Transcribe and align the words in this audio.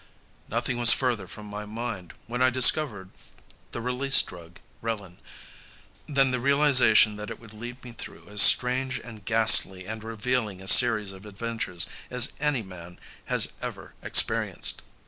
COBLENTZ 0.01 0.49
I 0.51 0.55
Nothing 0.55 0.77
was 0.79 0.93
further 0.93 1.27
from 1.27 1.45
my 1.45 1.63
mind, 1.63 2.13
when 2.25 2.41
I 2.41 2.49
discovered 2.49 3.11
the 3.71 3.81
"Release 3.81 4.19
Drug" 4.23 4.59
Relin, 4.81 5.17
than 6.09 6.31
the 6.31 6.39
realization 6.39 7.17
that 7.17 7.29
it 7.29 7.39
would 7.39 7.53
lead 7.53 7.83
me 7.83 7.91
through 7.91 8.27
as 8.27 8.41
strange 8.41 8.97
and 8.97 9.23
ghastly 9.23 9.85
and 9.85 10.03
revealing 10.03 10.59
a 10.59 10.67
series 10.67 11.11
of 11.11 11.27
adventures 11.27 11.85
as 12.09 12.33
any 12.39 12.63
man 12.63 12.97
has 13.25 13.49
ever 13.61 13.93
experienced. 14.01 14.81